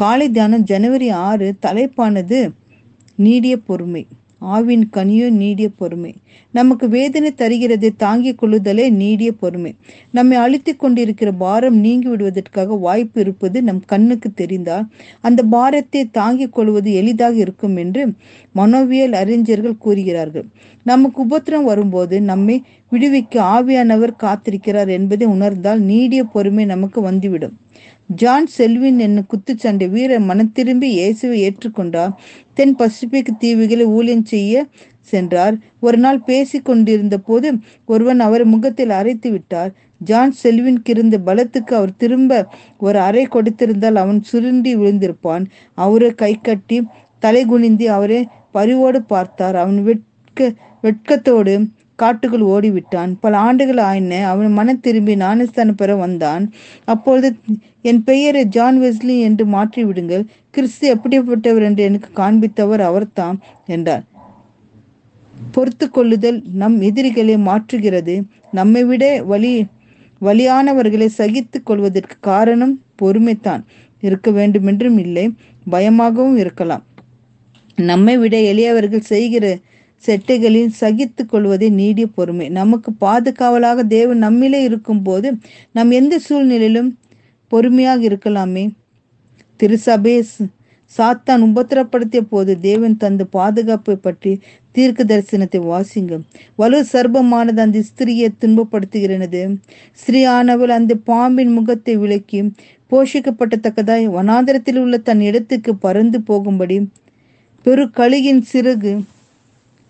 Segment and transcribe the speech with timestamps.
[0.00, 2.50] காலை தியானம் ஜனவரி ஆறு தலைப்பானது
[3.16, 4.06] நீடிய பொறுமை.
[4.54, 6.14] ஆவின் கனியோ நீடிய பொறுமை.
[6.50, 9.74] நமக்கு வேதனை தருகிறது தாங்கிக் கொள்ளுதலே நீடிய பொறுமை.
[10.10, 14.86] நம்மை அழுத்திக் கொண்டிருக்கிற பாரம் நீங்கி விடுவதற்காக வாய்ப்பு இருப்பது நம் கண்ணுக்கு தெரிந்தால்
[15.20, 18.12] அந்த பாரத்தை தாங்கிக் கொள்வது எளிதாக இருக்கும் என்று
[18.52, 20.46] மனோவியல் அறிஞர்கள் கூறுகிறார்கள்.
[20.84, 22.62] நமக்கு உபத்திரம் வரும்போது நம்மை
[22.92, 27.56] விடுவிக்க ஆவியானவர் காத்திருக்கிறார் என்பதை உணர்ந்தால் நீடிய பொறுமை நமக்கு வந்துவிடும்.
[28.20, 32.14] ஜான் செல்வின் என்னும் குத்துச்சண்டை வீரர் மனத்திரும்பி இயேசுவை ஏற்றுக்கொண்டார்
[32.54, 34.64] தென் பசிபிக் தீவுகளை ஊழியம் செய்ய
[35.12, 35.54] சென்றார்.
[35.80, 37.48] ஒரு நாள் பேசி கொண்டிருந்த போது
[37.84, 39.70] ஒருவன் அவர் முகத்தில் அரைத்து விட்டார்.
[39.98, 42.32] ஜான் செல்வின்க்கு இருந்த பலத்துக்கு அவர் திரும்ப
[42.78, 45.44] ஒரு அறை கொடுத்திருந்தால் அவன் சுருண்டி விழுந்திருப்பான்.
[45.74, 46.78] அவரை கை கட்டி
[47.18, 48.20] தலை குனிந்தி அவரை
[48.52, 49.56] பரிவோடு பார்த்தார்.
[49.56, 50.52] அவன் வெட்க
[50.82, 51.54] வெட்கத்தோடு
[51.98, 53.12] காட்டுக்குள் ஓடிவிட்டான்.
[53.20, 54.20] பல ஆண்டுகள் ஆயின.
[54.28, 56.44] அவன் மன திரும்பி ஞானஸ்தானம் பெற வந்தான்.
[56.84, 57.28] அப்பொழுது
[57.82, 60.24] என் பெயரை ஜான் வெஸ்லி என்று மாற்றி விடுங்கள்.
[60.50, 64.04] கிறிஸ்து எப்படிப்பட்டவர் என்று எனக்கு காண்பித்தவர் அவர்தாம் என்றார்.
[65.52, 68.14] பொறுத்து கொள்ளுதல் நம் எதிரிகளை மாற்றுகிறது.
[68.52, 69.52] நம்மை விட வலி
[70.20, 73.62] வலியானவர்களை சகித்துக் கொள்வதற்கு காரணம் பொறுமைத்தான்.
[74.02, 75.24] இருக்க வேண்டுமென்றும் இல்லை.
[75.70, 76.84] பயமாகவும் இருக்கலாம்.
[77.78, 79.44] நம்மை விட எளியவர்கள் செய்கிற
[80.06, 82.46] செட்டைகளில் சகித்து கொள்வதே நீடிய பொறுமை.
[82.48, 86.90] நமக்கு பாதுகாவலாக தேவன் நம்மிலே இருக்கும்போது நம் நாம் எந்த சூழ்நிலையிலும்
[87.52, 88.64] பொறுமையாக இருக்கலாமே?
[89.60, 90.22] திருசபையை
[90.92, 94.32] சாத்தான் உபத்திரப்படுத்திய போது தேவன் தந்த பாதுகாப்பை பற்றி
[94.70, 96.12] தீர்க்க தரிசனத்தை வாசிங்க.
[96.56, 99.42] வலு சர்பமானது அந்த ஸ்திரியை துன்பப்படுத்துகிறது
[100.00, 102.40] ஸ்திரீயானவள் அந்த பாம்பின் முகத்தை விளக்கி
[102.92, 106.78] போஷிக்கப்பட்டத்தக்கதாய் வனாந்திரத்தில் உள்ள தன் இடத்துக்கு பறந்து போகும்படி
[107.66, 108.92] பெரு கழுகின் சிறகு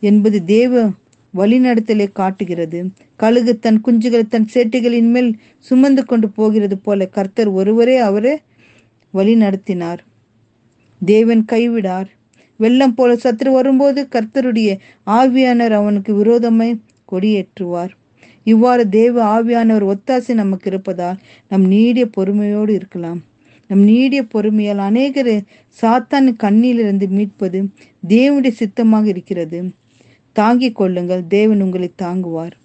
[0.00, 0.90] என்பது தேவ
[1.34, 2.78] வழிநடத்தலை காட்டுகிறது.
[3.16, 8.34] கழுகு தன் குஞ்சுகளை தன் சேட்டைகளின் மேல் சுமந்து கொண்டு போகிறது போல கர்த்தர் ஒருவரே அவரே
[9.10, 10.00] வழி நடத்தினார்
[11.04, 12.08] தேவன் கைவிடார்.
[12.56, 16.80] வெள்ளம் போல சத்துரு வரும்போது கர்த்தருடைய ஆவியானர் அவனுக்கு விரோதமாய்
[17.12, 17.92] கொடியேற்றுவார்.
[18.44, 23.20] இவ்வாறு தேவ ஆவியானவர் ஒத்தாசை நமக்கு இருப்பதால் நம் நீடிய பொறுமையோடு இருக்கலாம்.
[23.66, 25.32] நம் நீடிய பொறுமையால் அநேகர்
[25.82, 27.58] சாத்தான் கண்ணிலிருந்து மீட்பது
[28.08, 29.60] தேவனுடைய சித்தமாக இருக்கிறது.
[30.32, 31.26] தாங்கிக் கொள்ளுங்கள்.
[31.26, 32.56] தேவன் உங்களை தாங்குவார்.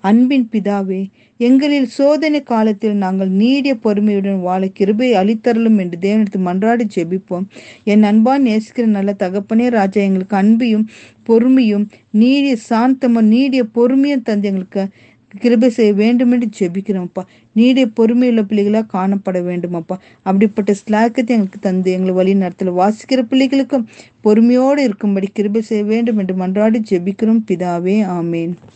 [0.00, 1.06] அன்பின் பிதாவே
[1.36, 7.46] எங்களில் சோதனை காலத்தில் நாங்கள் நீடிய பொறுமையுடன் வாழ கிருபை அளித்தரலும் என்று தேவனுக்கு மன்றாடி ஜெபிப்போம்.
[7.84, 10.86] என் அன்பான் நேசிக்கிற நல்ல தகப்பனே ராஜா எங்களுக்கு அன்பையும்
[11.28, 14.88] பொறுமையும் நீடிய சாந்தமும் நீடிய பொறுமையும் தந்து எங்களுக்கு
[15.38, 17.22] கிருபை செய்ய வேண்டும் என்று ஜெபிக்கிறோம்ப்பா.
[17.56, 19.98] நீடைய பொறுமையுள்ள பிள்ளைகளாக காணப்பட வேண்டுமப்பா.
[20.22, 22.72] அப்படிப்பட்ட ஸ்லாக்கத்தை எங்களுக்கு தந்து எங்களை வழி நடத்தல.
[22.82, 23.86] வாசிக்கிற பிள்ளைகளுக்கும்
[24.20, 27.42] பொறுமையோடு இருக்கும்படி கிருபை செய்ய வேண்டும் என்று மன்றாடி ஜெபிக்கிறோம்.
[27.46, 28.52] பிதாவே ஆமேன்.